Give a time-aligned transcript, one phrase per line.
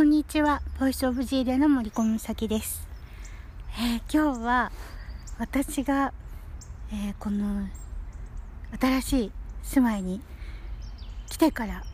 [0.00, 0.62] こんにちは。
[0.78, 2.88] ボイスオブジーレの森込美です。
[3.78, 4.72] えー、今日は
[5.38, 6.14] 私が、
[6.90, 7.68] えー、この
[8.80, 9.32] 新しい
[9.62, 10.22] 住まいに
[11.28, 11.84] 来てから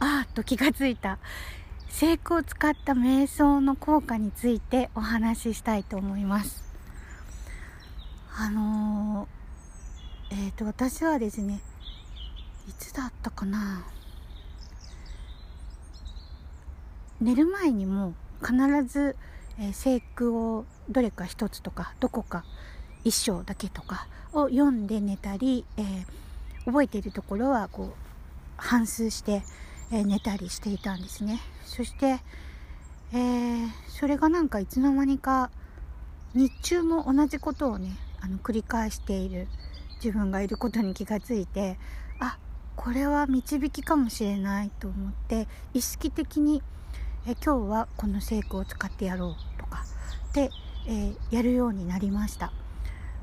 [0.00, 1.20] あーと気がついた
[1.88, 6.64] 成功を使った瞑想の効果についてお話ししたいと思います。
[8.36, 11.60] あのー、えっ、と私はですね
[12.68, 13.86] いつだったかな
[17.20, 18.54] 寝る前にも必
[18.84, 19.16] ず、
[19.58, 22.44] えー、聖句をどれか一つとかどこか
[23.04, 26.04] 一章だけとかを読んで寝たり、えー、
[26.64, 28.08] 覚えているところはこう
[28.56, 29.42] 反数して、
[29.90, 31.40] えー、寝たりしていたんですね。
[31.64, 32.20] そして、
[33.12, 35.50] えー、それがなんかいつの間にか
[36.34, 39.48] 日中も同じことをねあの繰り返している
[39.96, 41.78] 自分がいることに気がついて
[42.20, 42.38] あ
[42.76, 46.62] これは導きかもしれないと思って意識的に
[47.26, 49.84] え今日はこの聖句を使ってやろうとか
[50.32, 50.50] で、
[50.86, 52.52] えー、やるようになりました。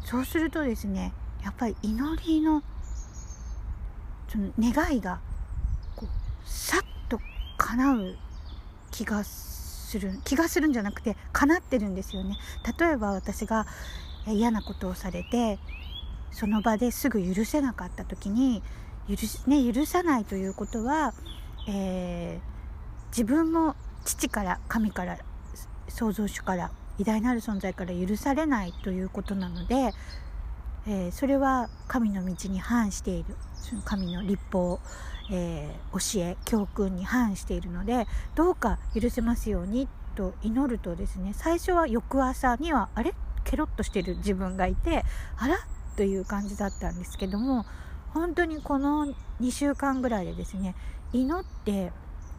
[0.04, 2.62] そうするとですねやっぱり祈りの
[4.28, 5.20] その願いが
[5.96, 6.10] こう
[6.48, 7.20] さっと
[7.58, 8.16] 叶う
[8.92, 12.38] 気がする気がするんじゃなくて叶ってるんですよね。
[12.80, 13.66] 例えば私が
[14.28, 15.58] 嫌なことをされて
[16.32, 18.62] その場ですぐ許せなかった時に
[19.08, 19.16] 許,、
[19.50, 21.14] ね、許さないということは、
[21.68, 22.56] えー
[23.16, 25.18] 自分も父から神から
[25.90, 29.92] 創造主から偉大なる存在から許されないということなので、
[30.88, 33.36] えー、それは神の道に反している。
[33.84, 34.80] 神の立法、
[35.32, 43.14] えー、教え教訓に反しているのでどうか許せますようにと祈るとですね最初は翌朝にはあれ？
[43.44, 45.04] ケロッとしてる自分がいて
[45.38, 45.58] あら？
[45.98, 47.66] という感じだったんですけども
[48.14, 49.08] 本当にこの
[49.42, 50.76] 2週間ぐらいでですね
[51.12, 51.92] 祈って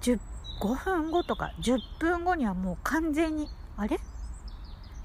[0.02, 0.20] 10
[0.60, 3.98] 5分後とか10分後にはもう完全にあれ？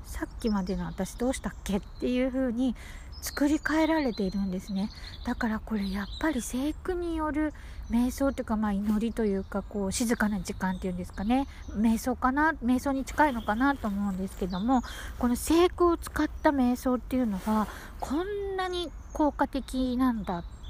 [0.05, 2.75] さっきまでの私どうしたっけっていう風に
[3.21, 4.89] 作り変えられているんですね。
[5.25, 7.53] だからこれやっぱり聖句による
[7.89, 11.47] 瞑想というかまあ祈りというかこう静かな時間っていうんですかね。
[11.69, 12.53] 瞑想かな？
[12.63, 14.81] 瞑想に近いのかなと思うんですけども
[15.19, 17.67] この聖句を使った瞑想っていうのが
[17.99, 20.60] こんなに効果的なんだって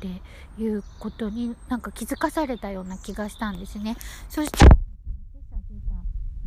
[0.00, 3.96] っていうことになんか気づかされたような気がしたんですね。
[4.30, 6.00] そして今朝出た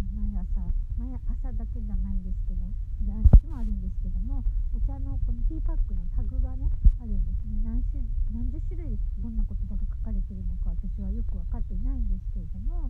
[0.10, 0.66] 毎朝
[0.98, 3.14] 毎朝だけじゃないんですけどい
[3.46, 4.42] もあるんですけども
[4.74, 6.66] お茶のこのティーパックのタグがね
[6.98, 8.02] あるんですね何種
[8.34, 12.90] 何十種類どんな言葉が書かれてるのか私はよく分かっていないんですけれども、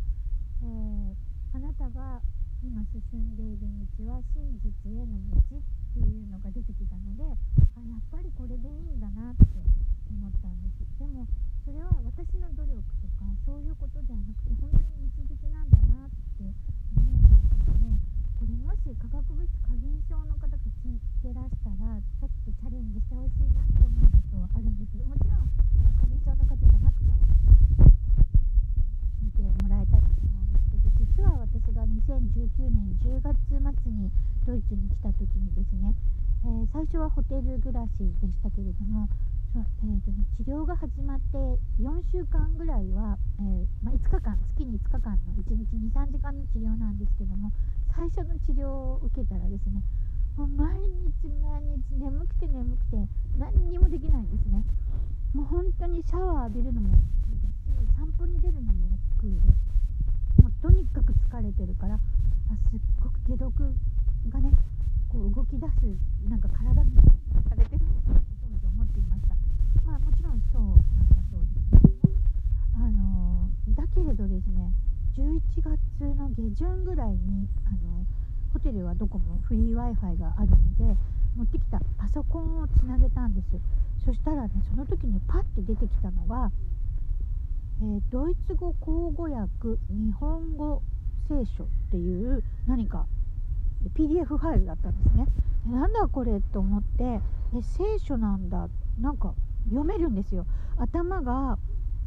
[0.63, 2.23] えー、あなたが
[2.63, 3.67] 今進んでいる
[3.99, 5.59] 道は真実への道っ
[5.91, 9.59] ていうのが出てきたのであやっぱりこれでいいんだなって
[10.07, 11.27] 思ったんですでも
[11.65, 16.09] それは私の努力とかそういうことではなくて本当に導きなんだなっ
[16.39, 16.47] て
[16.95, 17.99] 思うんですよね
[18.39, 27.23] これもし化学物質過敏症の方が聞いてらしたらちょっとチャレンジしてほしいなって思うことはあるんですけどもちろんあの過敏症の方じゃなくても
[29.23, 34.11] 見てもらえたらと思うんですけど実は私が2019年10月末に
[34.43, 35.95] ドイツに来た時にですね、
[36.43, 39.07] えー、最初はホテル暮らしでしたけれども
[39.53, 41.37] えーとね、治療が始まって
[41.77, 47.53] 4週間ぐらいは、えー、まあ、5日間月に5日間の1日23時間の治療なんですけども
[47.93, 49.83] 最初の治療を受けたらですね
[50.37, 52.97] もう毎日毎日眠くて眠くて
[53.37, 54.65] 何にもできないんですね。
[55.33, 58.85] もう本当にシャワー浴びるのも億劫だし散歩に出るのも
[59.17, 59.49] 億劫で
[60.41, 61.99] もうとにかく疲れてるからあ
[62.69, 63.49] すっごく解毒
[64.29, 64.51] がね
[65.09, 65.89] こう動き出す
[66.29, 66.93] なんか体に
[67.49, 69.33] されてるんですよ当時思っていました
[69.89, 69.99] まあ
[70.53, 72.13] そうなんだそうですけども
[72.77, 74.71] あのだけれどですね
[75.17, 75.79] 11月
[76.15, 78.05] の下旬ぐらいにあの
[78.53, 80.95] ホテルはどこもフリー w i f i があるので
[81.35, 83.47] 持ってきたパソコンをつなげたんです。
[84.05, 86.51] そしたらねその時にパッて出てきたのが、
[87.81, 90.83] えー、ドイツ語口語訳日本語
[91.27, 93.07] 聖書っていう何か
[93.95, 95.25] PDF ファイルだったんですね。
[95.65, 97.21] なんだこれと思ってえ
[97.61, 98.67] 聖書なんだ。
[98.99, 99.33] なんか
[99.65, 100.45] 読めるんですよ。
[100.77, 101.57] 頭が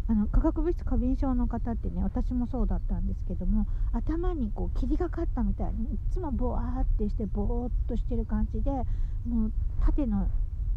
[0.08, 9.52] あの化学物質過敏症の方ってね私もそうだったんですけども頭にこう霧がかったみたいにいつもボワーってしてボーっとしてる感じでもう
[9.84, 10.28] 縦の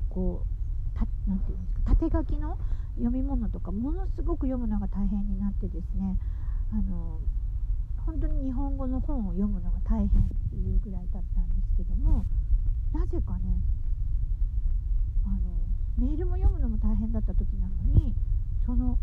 [0.10, 1.52] こうたて言うんです
[1.86, 2.58] か縦書きの
[2.96, 6.18] 読み物とかものすごく読むのが大変になってですね
[6.74, 7.20] あの
[8.06, 10.10] 本当に日本語の本を読むのが大変っ
[10.50, 12.26] ていうぐらいだったんですけども
[12.94, 13.62] なぜかね
[15.26, 15.69] あの
[16.00, 18.16] メールも読むのも大変だった時なのに
[18.66, 18.98] その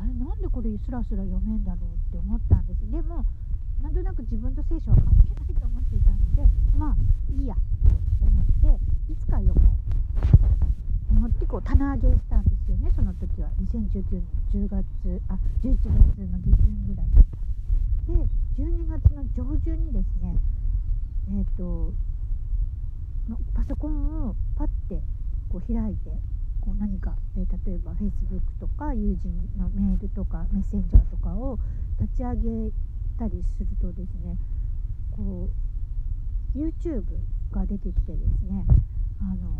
[0.00, 2.90] あれなんでこれスラスラ読めんだろうって思ったんです。
[2.90, 3.24] でも
[3.82, 6.42] なんとなく自分と聖書は関係ないと思っていたので
[6.76, 6.96] まあ
[7.32, 7.60] いいやと
[8.24, 9.76] 思っていつか読も
[11.12, 12.92] う思ってこう棚上げしたんですよね。
[12.96, 14.84] その時は2019年10月
[15.28, 17.40] あ11月の下旬ぐらいだった。
[18.12, 18.24] で
[18.56, 20.36] 12月の上旬にですね
[21.28, 21.92] えっ、ー、と
[23.54, 25.02] パソコンをパッて
[25.50, 26.10] こう開いて
[26.60, 31.58] こう何か、え、例えば Facebook とか友人のメールとかメッセンジャーとかを
[31.98, 32.72] 立ち上げ
[33.18, 34.36] たりするとですね
[35.10, 35.48] こ
[36.54, 37.02] う YouTube
[37.50, 38.64] が出てきてですね
[39.20, 39.50] あの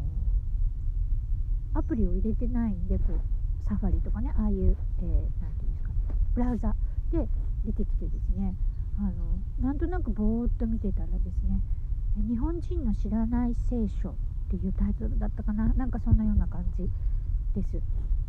[1.75, 5.31] アプリを入れてないんでこうサファリとかねああいう、えー、て言うんで
[5.77, 5.91] すか
[6.35, 6.75] ブラウザ
[7.13, 7.27] で
[7.65, 8.55] 出てきてですね
[8.99, 11.61] あのなんとなくぼーっと見てたらですね
[12.29, 14.15] 「日本人の知らない聖書」
[14.57, 15.73] っていうタイトルだったかな。
[15.75, 16.91] なんかそんなような感じ
[17.55, 17.79] です。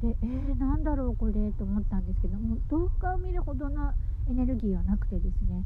[0.06, 3.94] でえー、なんだろうこれと思ったんですけども動画を見るほどの
[4.30, 5.66] エネルギーはなくてですね。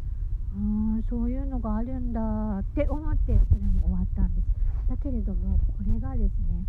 [0.55, 0.61] うー
[0.99, 4.47] んそういうのがあるんだって思ってそれも終わったんです。
[4.87, 6.63] だけれどもこれがですね、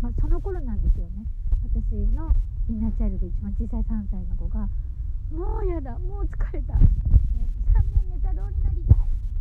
[0.00, 1.26] まあ、その頃なんですよね。
[1.66, 2.34] 私の
[2.68, 4.68] インナーチャイルド一番小さい3歳の子が
[5.34, 6.86] 「もうやだもう疲れた」って
[7.34, 8.96] 言って「3年寝太郎になりたい」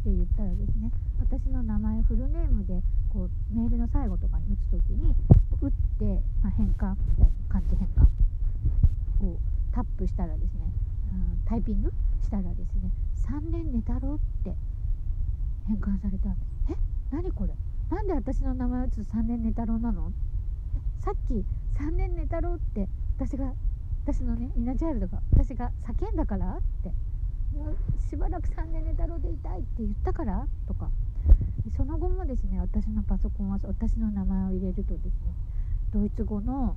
[0.10, 0.90] って言ったらですね
[1.22, 2.82] 私の名前フルネームで
[3.14, 5.14] こうメールの最後とかに打つ時に
[5.62, 8.04] 打って、まあ、変換みたいな漢字変換
[9.26, 9.38] を
[9.72, 10.66] タップしたらですね、
[11.14, 11.92] うん、タイピング
[12.24, 12.90] したらですね
[13.30, 14.56] 「3年寝太郎」って
[15.68, 16.74] 変換されたんです。
[16.74, 16.76] え？
[17.12, 17.54] 何これ？
[17.92, 20.12] なんで私の名前を打つと3年寝太郎なの？
[21.02, 21.46] さっき
[21.78, 23.54] 3年寝太郎って私が
[24.06, 26.58] 私のねイナチャイルドが私が叫んだから？
[26.58, 26.92] って。
[28.10, 30.48] しばらく3年寝太郎でいたいって言ったから？
[30.68, 30.90] とか
[31.76, 35.34] その後もですね私のパソコンは私の名前を入れるとですね
[35.94, 36.76] ドイツ語の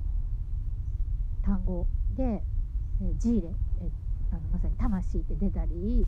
[1.43, 3.49] 単語で、えー、ジーレ、
[3.81, 6.05] えー、あのまさに魂って出たり、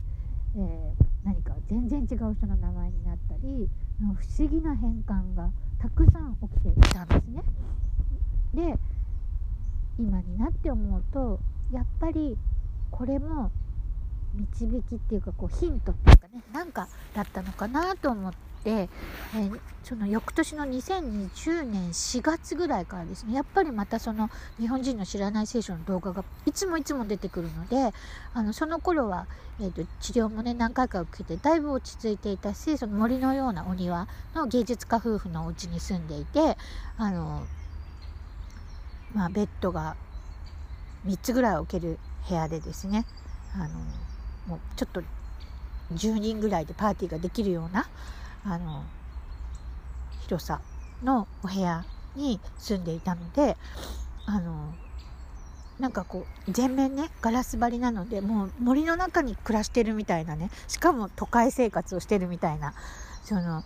[0.56, 3.68] えー、何か全然違う人の名前になったり
[4.00, 7.42] 不思議な変換がたくさん起きていたんですね。
[8.54, 8.78] で
[9.98, 11.40] 今になって思うと
[11.72, 12.36] やっぱり
[12.90, 13.50] これも
[14.36, 27.94] 導きっていうかこうヒントっていうかねなんかだったのかなと思って、えー、その翌年の2020年4月ぐらいからですねやっぱりまたその日本人の知らない聖書の動画がいつもいつも出てくるので
[28.34, 29.26] あのその頃は、
[29.60, 36.56] えーと、治療もね何回か受けてだいぶ落ち着いていたしその森のようなお庭の芸術家夫婦のお家に住んでいて
[36.98, 37.46] あの、
[39.14, 39.96] まあ、ベッドが
[41.06, 41.98] 3つぐらい置ける
[42.28, 43.06] 部屋でですね
[43.54, 43.68] あの
[44.46, 45.02] もうちょっと
[45.94, 47.88] 10人ぐらいでパーティーができるような
[48.44, 48.84] あの
[50.22, 50.60] 広さ
[51.02, 51.84] のお部屋
[52.16, 53.56] に住んでいたので
[54.26, 54.74] あの
[55.78, 62.74] なんかこう全面ねガラス張りなのでもう森の中に暮らしてるみたいなねしかも都会生活をしてるみたいな
[63.24, 63.62] その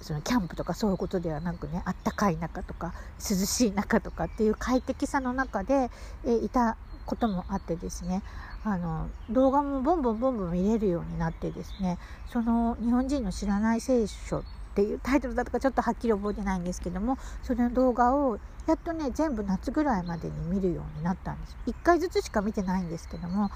[0.00, 5.90] そのキャンプとかそういうことではなくねあったかい中とか涼しい中とかっていう快適さの中で、
[6.26, 6.76] えいた
[7.06, 8.22] こともあってですね。
[8.64, 11.98] あの動画もボンボンボンボン見れるようになってですね
[12.32, 14.42] その日本人の知らない聖書っ
[14.74, 23.50] ていうタイトルだったかちょっとはっきり覚えてないんですけどもその動画をやっとね全部夏ぐらいまでに見るようになったんです1回ずつしか見てないんですけども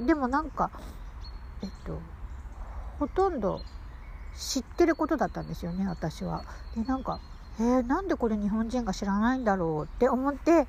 [0.00, 0.70] でもなんか
[1.62, 1.98] えっと
[2.98, 3.62] ほとんど
[4.36, 6.44] 知ってることだったんですよね私は。
[6.74, 7.20] でなんか
[7.58, 10.66] えー、なんでこれ日本人が知らないんだろうって思って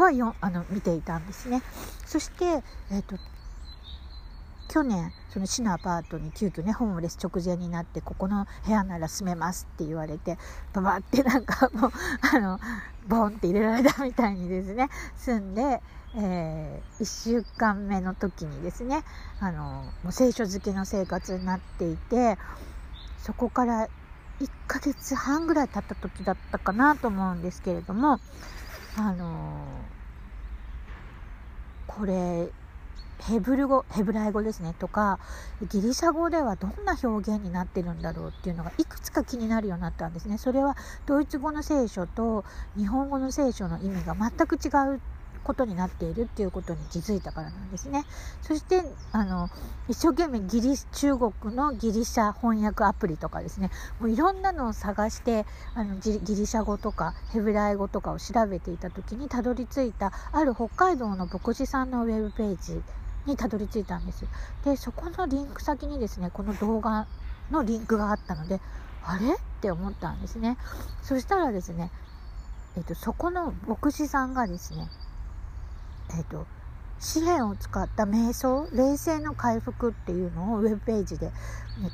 [0.00, 1.62] はよあの見ていたんですね。
[2.04, 3.16] そして、えーと、
[4.68, 10.38] 去年その市のアパートに急遽ねホームレス直前になってここの部屋なら住めますって言われて
[10.72, 11.92] ババってなんかもう
[12.34, 12.58] あの
[13.06, 15.82] ボンって入れられたみたいにですね住んで、
[16.16, 19.04] えー、1週間目の時にですね
[19.40, 22.38] あのもう聖書漬けの生活になっていて
[23.18, 23.88] そこから
[24.40, 28.20] 1ヶ月半ぐらい経った時だったかなと思うんですけれども
[28.98, 29.66] あの
[31.86, 32.48] これ
[33.18, 34.74] ヘブル語ヘブライ語ですね。
[34.78, 35.18] とか
[35.70, 40.38] ギリシャ語ではどんな表現になってるんだろうっていうのがいくつか気になるようになったんですね。
[40.38, 40.76] それは
[41.06, 42.44] ドイツ語の聖書と
[42.76, 45.00] 日本語の聖書の意味が全く違う
[45.46, 48.04] ことになっているっていうことに気づいたからなんですね。
[48.42, 49.48] そしてあの
[49.88, 62.82] 一生懸命ギリ中国のギリシャ翻訳アプリとかですねもういろんなのを探してあのギリシャ語とかヘブライ語とかを調べていた時にたどり着いたある北海道の牧師さんのウェブページ
[63.26, 64.24] にたどり着いたんです。
[64.64, 67.06] でそこのリンク先にですねこの動画
[67.52, 68.60] のリンクがあったので
[69.04, 69.34] あれ？
[69.34, 70.58] って思ったんですね。
[71.02, 71.92] そしたらですね
[72.76, 74.90] えっと、そこの牧師さんがですね
[76.16, 76.46] え、ー、と、
[77.14, 81.30] 紙幣を使った瞑想冷静の回復っていうのをウェブページで、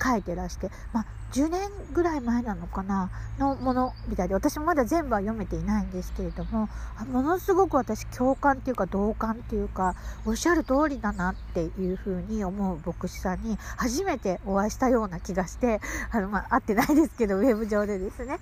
[0.03, 6.69] 書いてらして、まあ、10年ぐらい前なのかなのものみたいで私もまだ全部は読めていないんですけれども
[7.11, 9.95] ものすごく私共感っていうか同感っていうか
[10.27, 18.39] おっしゃる通りだなっていうふうに思う牧師さんに初めてお会いしたような気がしてあの、まあ、会ってないですけどウェブ上でですね。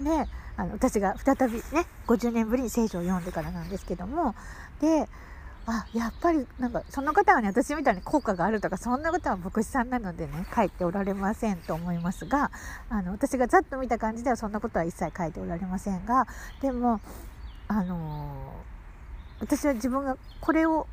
[0.00, 0.28] で
[0.58, 4.34] あの私が再びね50年ぶりに聖書を読んでからなんですけども
[4.80, 5.08] で
[5.68, 12.52] あやっぱりなんかその方はね私みたいに効果があるとかそんなことは牧師さんなのでね書いておられませんと思いますが
[12.88, 16.28] あの私がざっと見た感じではそんなことは一切書いておられませんが
[16.62, 17.00] でも
[17.66, 18.54] あの
[19.40, 20.86] 私は自分がこれを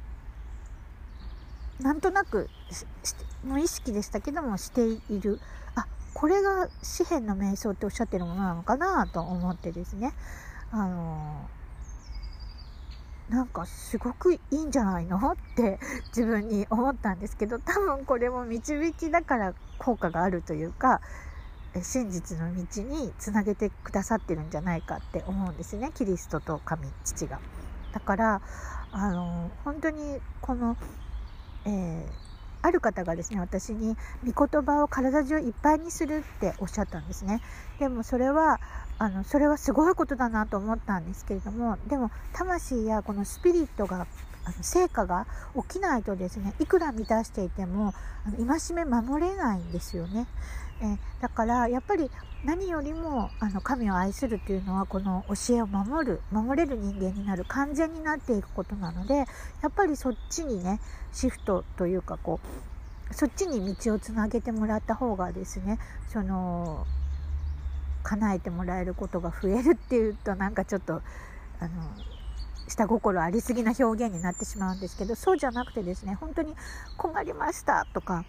[1.79, 2.49] なんとなく
[3.43, 5.39] 無意識でしたけどもしている。
[5.75, 10.13] あこれが紙幣の瞑想っておっしゃってるものなのかなと思ってですね。
[10.71, 11.49] あの
[13.29, 15.17] なんかすごくいいんじゃないの？
[15.17, 21.01] って自分に思ったんですけど多分これも導きだから効果があるというか
[21.81, 27.39] 真実の道につなげてくださってるんじゃないかって思うんですねキリストと神父が。
[27.93, 28.41] だから
[28.91, 30.77] あの本当にこの、
[31.65, 32.05] えー、
[32.63, 37.41] ある方がですね私に御言葉を体中いっぱいにするっておっしゃったんですね。
[37.77, 38.59] でもそれは
[38.97, 44.07] あのそれはすごいことだなと思ったんですけれどもでも魂やこのスピリットが
[44.45, 45.27] あの成果が
[45.69, 47.93] 起きないとですねいくら満たしていても
[48.25, 50.27] あの戒め守れないんですよね。
[50.81, 52.09] えだからやっぱり
[52.43, 59.25] 何よりもあの神を愛するというのはこの教えを守る守れる人間になる完全になっていくことなのでや
[59.67, 60.81] っぱりそっちにね
[61.13, 62.41] シフトというかこ
[63.11, 65.79] うそっちに道をつなげてもらった方がですね
[66.11, 66.85] その
[68.03, 71.71] 叶えてもらえることが増えるっていうとなんかちょっとあの
[72.73, 76.53] 下心ありすぎな表現になってしまうんですけどそうじゃなくてですね本当に
[76.97, 78.25] 困りましたとか、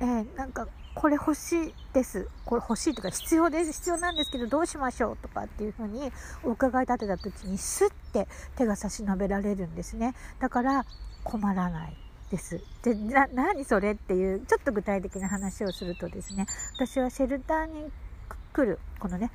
[0.00, 2.28] えー、なんかこれ欲しいです。
[2.44, 3.72] これ欲しいとか必要です。
[3.72, 6.10] 必要なんですけどどうしましょうとかっていうふうに
[6.42, 8.26] お伺い立てた時にスッて
[8.56, 10.14] 手が差し伸べられるんですね。
[10.40, 10.84] だから
[11.22, 11.96] 困らない
[12.32, 12.60] です。
[12.82, 17.92] でな何それっていうちょっと具体的な話をするとですね私はシェルターに
[18.52, 19.30] 来るこのね、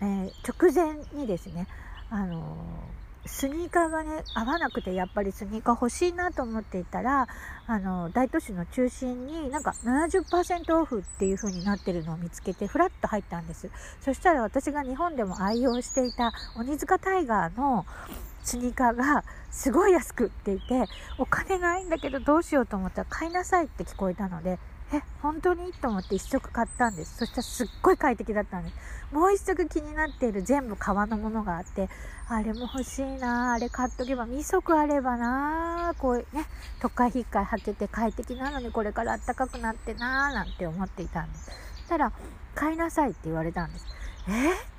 [0.00, 1.66] えー、直前にですね
[2.10, 7.28] あのースニーカーがね合わなくてやっぱりスニーカー欲しいなと思っていたら
[7.66, 13.70] あの大都市の中心になんか70%オフっていう風になってるのを見つけてフラッと入ったんです。
[14.00, 17.86] そしたら私が日本でも愛用していた鬼塚タイガーの
[18.42, 20.86] スニーカーがすごい安くっていて
[21.18, 24.58] お金ないんだけどどうしようと思ったら買いなさいって聞こえたので
[24.92, 25.72] え本当に？
[25.74, 27.18] と思って1足買ったんです。
[27.18, 28.74] そしたらすっごい快適だったんです
[29.12, 31.88] もう1足気になっている全部革のものがあって
[32.28, 36.44] あれも欲しいなあれ買っとけば2足あればなこうね
[36.80, 41.46] 都会引っかい履けて快適なのにこれからあったかくなってなーなんて思っていたんです。
[41.46, 41.50] そ
[41.84, 42.12] したら
[42.54, 43.86] 買いなさいって言われたんです。
[44.28, 44.32] え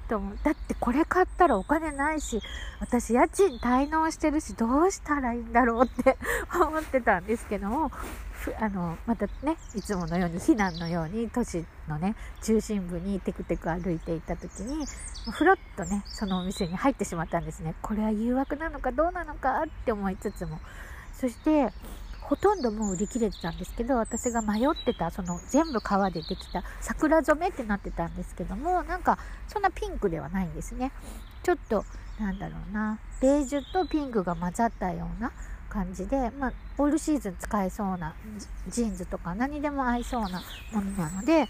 [0.08, 0.38] と思う。
[0.44, 2.42] だってこれ買ったらお金ないし
[2.80, 6.18] 私家賃滞納してるしどうしたらいいんだろうって
[6.54, 7.92] 思ってたんですけども
[8.60, 14.86] あのまたねいつものように避難のように都市のね中心部にテクテク歩いていた時に
[15.32, 17.76] ふらっとねそのお店に入ってしまったんですね。
[17.82, 20.60] これは誘惑なのかどうなのかって思いつつも。
[21.14, 21.70] そして
[22.22, 29.18] ほとんどもう売り切れてたんですけど私が迷ってたその全部革でできた桜染めってなってたんですけどもなんか
[29.48, 30.92] そんなピンクではないんですね。
[31.44, 31.84] ちょっと
[32.20, 35.32] なんだろうなベージュとピンクが混ざったような
[35.70, 38.14] 感じで、まあ、オールシーズン使えそうな
[38.68, 40.42] ジーンズとか何でも合いそうな
[40.74, 41.48] ものなので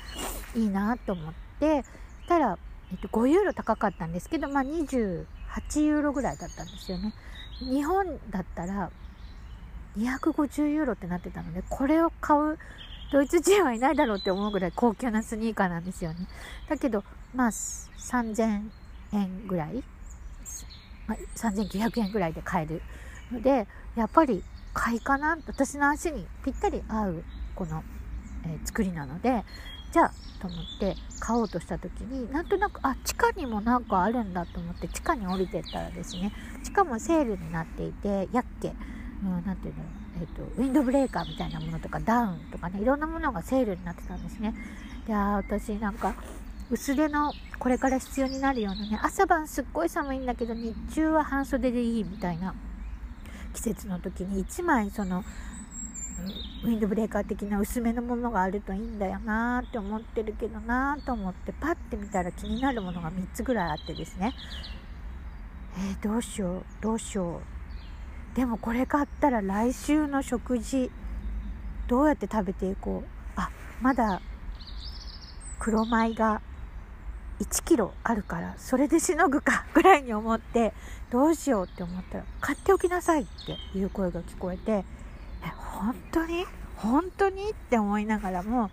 [0.56, 1.84] いいなと思って
[2.28, 2.58] たら、
[2.92, 5.26] えっと、5ユーロ高かったんですけど、まあ、28
[5.82, 7.14] ユーロぐらいだったんですよね。
[7.60, 8.92] 日本だったら
[9.98, 12.58] 250ユーロってなってたのでこれを買う
[13.12, 16.28] ドイツ人はいないだろうって思うぐらい高級なスニーカーなんですよね。
[16.70, 18.70] だけどまあ3000
[19.14, 19.84] 円ぐらい、
[21.08, 22.82] まあ、3900円ぐらいで買える
[23.32, 24.44] でやっぱり
[24.74, 25.38] 買いかな？
[25.48, 27.24] 私の足にぴったり合う
[27.56, 27.84] この、
[28.46, 29.44] えー、作りなので
[29.92, 36.32] じゃあと思って買おうとした時になんとなくあ地下にもなんかあるんだと思って地下に降りてったらですね
[36.64, 38.74] 地下もセールになっていてやっけ
[39.24, 39.84] 何ていうの、
[40.22, 44.56] えーと、ウィンドブレーカーみたいなものとかダウンとかねいろんなものがセールになってたんですね。
[45.06, 46.16] で私なんか
[46.72, 52.54] 薄手のこれから必要になるようなね朝晩すっごい寒いんだけど日中は半袖でいいみたいな
[53.54, 55.24] 季節の時に1枚その
[56.64, 64.34] ウィンドブレーカー的な薄めのものがあるといいんだよなって思ってるけどなと思ってパッて見たら気になるものが3つぐらいあってですね。
[65.78, 67.42] えー、どうしようどうしよ
[68.34, 68.36] う。
[68.36, 70.92] でもこれ買ったら来週の食事
[71.88, 73.10] どうやって食べていこう。
[73.36, 73.50] あ
[73.82, 74.22] まだ
[75.60, 76.42] 黒米が
[77.40, 80.74] 1キロあるからそれでしのぐかぐらいに思って
[81.10, 83.26] どうしようって思ったら買っておきなさいっ
[83.74, 84.86] ていう声が聞こえてえ
[85.56, 86.46] 本当に？
[86.76, 87.50] 本当に？
[87.50, 88.70] って思いながらも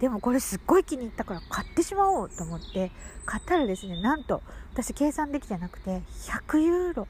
[0.00, 2.90] でもこれすっごい気に入ったから買ってしまおうと思って
[3.26, 7.08] 買ったらですねなんと私計算できてなくて100ユーロ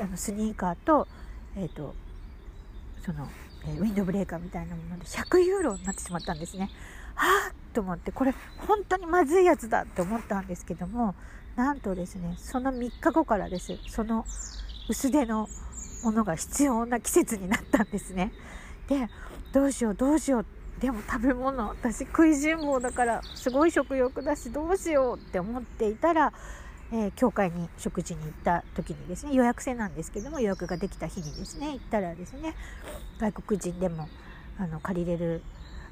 [0.00, 1.08] あのスニーカーと,、
[1.56, 1.94] えーと
[3.04, 3.28] その、
[3.64, 6.70] えー、ウィンドブレーカーみたいなもので100ユーロになってしまったんですね。
[7.16, 8.34] はあと思ってこれ
[8.66, 11.14] 本当にまずいやつだって思ったんですけども
[11.56, 14.24] なんとですねその3日後からですその
[14.88, 15.48] 薄手の
[16.04, 18.32] ものが必要な季節になったんですね。
[18.88, 19.08] で
[19.52, 20.46] どうしようどうしよう
[20.80, 26.32] でも食べ物私食いしん坊だからすごい食欲だしどうしようって思っていたら、
[26.92, 32.54] えー、教会に食事に行った時にですね予約制なんですけども予約ができた日にですね行ったらですね
[33.18, 34.08] 外国人でも
[34.58, 35.42] あの借りれる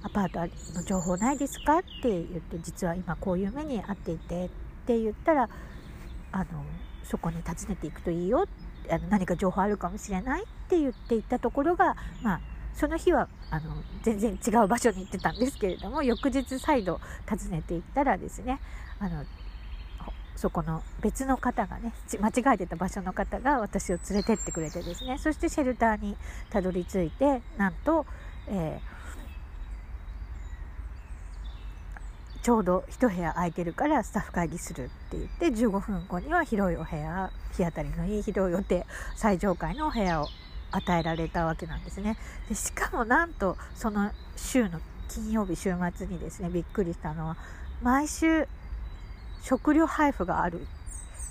[0.04, 0.40] アパート
[0.76, 1.78] の情報ないですか？
[1.78, 4.48] って言って実は今こういう目に遭っていてっ
[4.86, 5.48] て言ったら
[6.30, 6.44] あの
[7.02, 8.46] そこに訪ねていくといいよ。
[8.90, 12.40] あの何か情報あるかもしれないって言っていたところがまあ
[12.74, 18.60] その日はあの全然違う場所に行ってたんですけれども翌日再度訪ねていったらですね
[18.98, 19.24] あの
[20.36, 26.16] そこの別の方がね間違えてた場所の方が私を連れてってくれてですねそしてシェルターに
[26.50, 28.04] たどり着いてなんと、
[28.48, 29.23] えー、
[32.44, 38.84] ちょうど一部屋空いてるからスタッフ会議するって言って15分後には広いお部屋日当たりのいい広い予定
[39.16, 40.28] 最上階のお部屋を
[40.70, 42.18] 与えられたわけなんですね。
[42.50, 47.38] でしかもなんとその週の金曜日週末にですねびっくりしたのは
[47.82, 48.46] 毎週
[49.42, 50.66] 食料配布がある、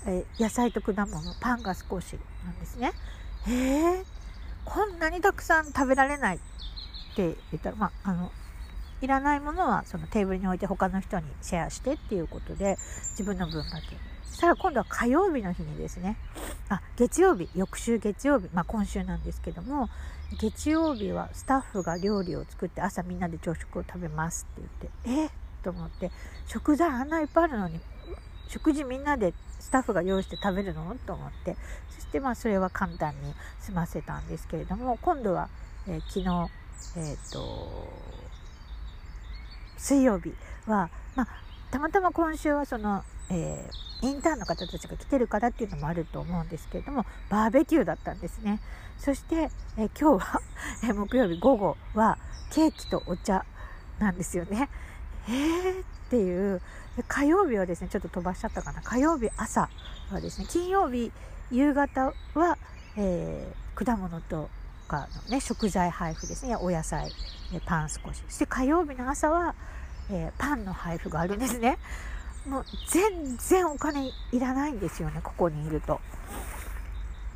[0.06, 2.92] え野菜と果物パンが少しなんですね
[3.46, 3.52] へ。
[3.52, 4.04] え、
[4.64, 6.38] こんなにたくさん食べられないっ
[7.14, 8.32] て言ったら、まあ、あの
[9.04, 12.76] いらないものはそのテーブルに置いて他の人にシェアしてっていうことで
[13.10, 13.96] 自分の分だけ。
[14.34, 16.16] したら今度は火曜日の日にですね。
[16.68, 18.48] あ月曜日翌週月曜日。
[18.52, 19.88] まあ今週なんですけども
[20.40, 24.68] 月曜日はスタッフが料理を作って朝みんなで朝食を食べますって
[25.06, 25.26] 言ってえ？
[25.26, 25.30] っ
[25.62, 26.10] と思って
[26.48, 27.78] 食材あんないっぱいあるのに
[28.48, 30.96] 食事みんなでスタッフが用意して食べるの？
[31.06, 31.56] と思って。
[31.90, 35.48] そしてまあそれは簡単に済ませたんですけれども今度は、
[35.86, 36.50] えー、昨日
[36.96, 37.88] えっ、ー、と
[39.76, 40.34] 水曜日
[40.66, 41.28] はまあ
[41.70, 48.60] たまたま今週はそのえー、インターンの方たちが来てるからっていうのもあると思うんですけれどもバーベキューだったんですね。
[48.98, 50.40] そして、えー、今日は、
[50.84, 52.18] えー、木曜日午後は
[52.50, 53.44] ケーキとお茶
[53.98, 54.68] なんですよね。
[55.28, 56.60] えーっていう
[57.08, 58.82] 火曜日はですねちょっと飛ばしちゃったかな。
[58.82, 59.70] 火曜日朝
[60.12, 61.10] はですね金曜日
[61.50, 62.58] 夕方は、
[62.96, 64.50] えー、果物と
[64.84, 66.56] かのね食材配布ですね。
[66.56, 67.10] お野菜
[67.66, 68.22] パン少し。
[68.28, 69.54] そして火曜日の朝は、
[70.10, 71.78] えー、パンの配布があるんですね。
[72.46, 76.00] もう全然お金いらないんですよねここにいると。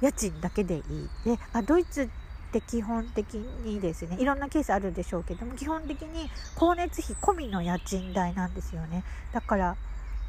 [0.00, 0.82] 家賃だけでいい。
[1.24, 2.08] であドイツっ
[2.52, 9.04] て基本的にですねいろんなケースあるでしょうけども基本的に光熱費込みの家賃代なんですよね。
[9.32, 9.76] だから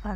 [0.03, 0.15] あ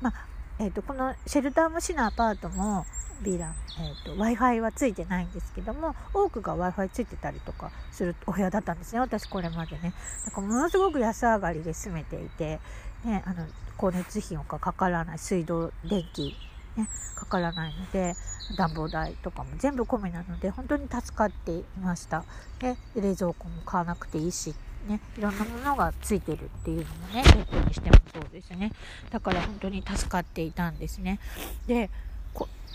[0.00, 2.86] まあえーと、このシェルターム市のアパートも
[3.24, 12.60] ビラン、えーと、w i f i はついてないんですけども多くが w i f i ついてたりとかするお部屋だったんですね私これまでねだからものすごく安上がりで住めていて、
[13.04, 16.36] ね、あの光熱費がかからない水道電気、
[16.76, 18.14] ね、かからないので
[18.56, 22.24] 暖房代とかも全部込みなので本当に助かっていました
[22.60, 24.54] で冷蔵庫も買わなくていいし
[24.88, 28.70] ね、いろんなものがついてるっていうのもね、ベッドにしてもそうですね。
[29.10, 31.18] だから本当に助かっていたんですね。
[31.66, 31.90] で、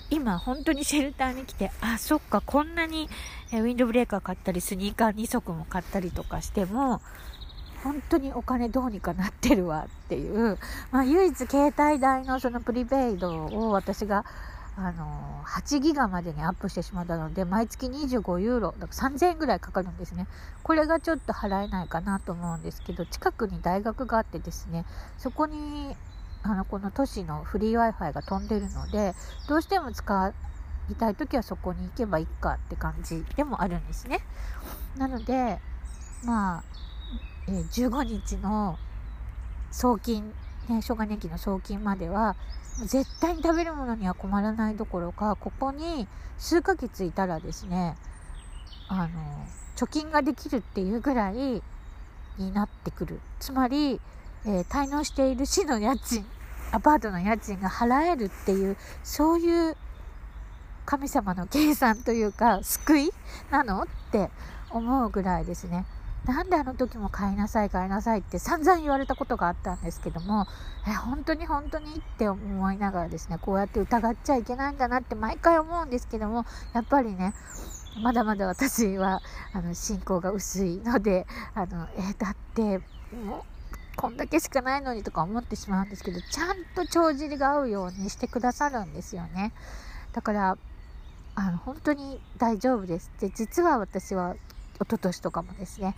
[0.09, 3.09] 今本当にシェルターに来て、あ、そっか、こんなに
[3.51, 7.01] ウィンドブレーカー買ったり、スニーカー2足も買ったりとかしても、
[7.83, 10.57] 本当にお金どうにかなってるわっていう、
[10.91, 14.25] まあ、唯一携帯代のそのプリペイドを私が
[14.75, 20.27] あの8ギガまでにアップしてしまったので毎月25ユーロだから3000円ぐらいかかるんですね。
[20.63, 24.85] これがちょっと払えないかなと思うんですけど近くに大学があってですね
[25.17, 25.95] そこに
[26.43, 29.13] あのこの都市のフリー w i f i が飛んでるので
[29.47, 30.33] どうしても使
[30.89, 34.21] いたい時はそこに行けばいいかって感じでもあるんですね。
[34.97, 35.59] なので
[36.23, 36.63] まあ、
[37.47, 38.77] えー、15日の
[39.71, 40.33] 送金、
[40.67, 42.35] ね、障害年金の送金までは
[42.85, 47.95] 絶対に食べるものには困らないどころかここに数ヶ月いたらですね
[48.87, 49.09] あの
[49.75, 51.61] 貯金ができるっていうぐらい
[52.37, 53.19] になってくる。
[53.39, 54.01] つまり、
[54.45, 56.25] えー、滞納している市の家賃
[56.71, 59.75] アパートの家賃が払えるっていうそういう
[60.85, 63.11] 神様の計算というか救い
[63.51, 64.29] なのって
[64.71, 65.85] 思うぐらいですね。
[66.25, 70.47] なんであの時も買いなさい買いなさいって散々言われたことがあったんですけども
[70.87, 77.33] え本当に本当にって思いながらですねこうやって疑っちゃいけないんだなって毎回思うんですけどもやっぱりね
[78.03, 79.21] まだまだ私は
[79.53, 81.25] あの信仰が薄いので
[81.55, 82.79] あのえだって
[83.25, 83.58] もう
[83.99, 89.51] こんだけしかないのにとか思ってしまうんですけどちゃんと帳尻が合うようにしてくださるんですよね。
[90.13, 90.57] だから
[91.35, 94.35] あの本当に大丈夫ですで実は私は
[94.75, 95.95] 一昨年とかもですね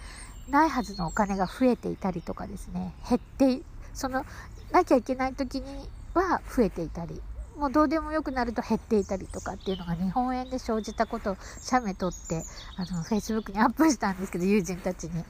[0.50, 4.26] ないはずのお金が増えていたりとかですね減ってその
[4.72, 7.22] なきゃいけない時には増えていたり
[7.58, 12.44] もうどうでもよくなると減っていたりとかっていうのが日本円で生じたことを写メ撮って
[12.78, 15.24] あの Facebook にアップしたんですけど友人たちに。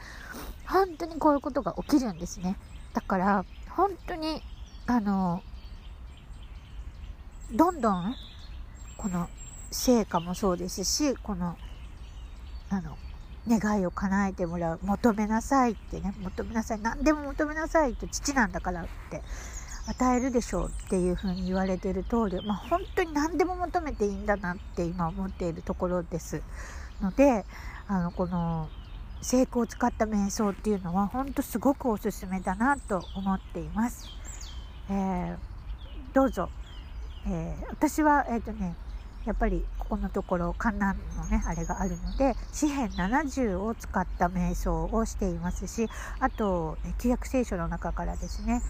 [0.68, 2.56] 本当にこういうことが起きるんですね。
[2.94, 4.42] だから本当に
[4.88, 5.44] あの
[7.54, 8.16] どんどん
[8.96, 9.28] この
[9.70, 11.58] 成果もそうですしこの
[12.70, 12.98] あの
[13.48, 14.80] 願いを叶えてもらう。
[14.84, 16.14] 求めなさいってね。
[16.22, 16.80] 求めなさい。
[16.80, 19.22] 何でも求めなさいと父なんだからって。
[19.92, 26.42] 与えるでしょうっていうふうに言われてる通り、まあ、本当に何でも求めていいんだなって今思っているところです
[27.02, 27.46] ので
[27.88, 28.70] あのこの
[29.22, 34.10] 成功を使った瞑想っていうのは本当すごくおすすめだなと思っています。
[34.90, 35.36] えー、
[36.14, 36.50] どうぞ、
[37.28, 38.76] えー、私は、えーとね、
[39.26, 45.88] やっぱりここのところ観覧のねあれがあるので詩編70を使った瞑想をしていますし
[46.20, 48.62] あと旧約聖書の中からですね、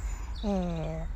[0.43, 1.07] え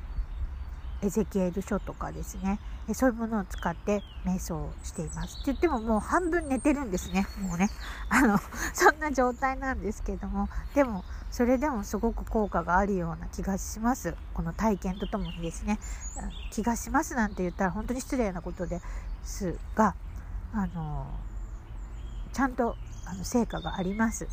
[1.01, 2.59] ー、エゼキエル書とかですね。
[2.93, 5.35] そういうものを使って瞑想をしています。
[5.35, 7.25] って言ってももう半分寝てるんですね。
[7.41, 7.69] もうね。
[8.09, 8.37] あの
[8.73, 10.49] そんな状態なんですけども。
[10.75, 14.15] でもそれでもすごく効果があるような気がします。
[14.35, 15.79] この体験とともにですね。
[16.51, 18.79] 気がしますなんて言ったら本当に失礼なことで
[19.23, 19.95] すが
[20.53, 21.07] あの
[22.31, 24.27] ちゃんとあの成果があります。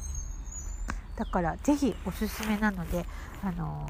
[1.16, 3.06] だから是非おすすめなので
[3.42, 3.86] あの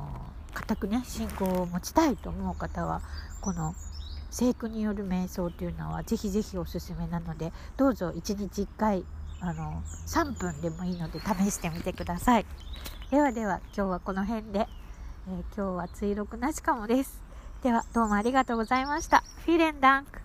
[0.53, 3.01] 固くね信仰を持ちたいと思う方は
[3.41, 3.75] この
[4.31, 9.05] 聖句による瞑想というのはぜひぜひおすすめなのでどうぞ1日1回
[9.41, 12.47] あの3分でもいいので試してみてください。
[13.11, 14.69] ではでは今日はこの辺で、
[15.29, 17.21] えー、今日は追録なしかもです。
[17.63, 19.23] ではどうもありがとうございました。
[19.45, 20.22] フィレンダンク。